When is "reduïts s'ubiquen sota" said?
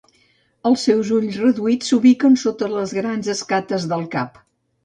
1.43-2.73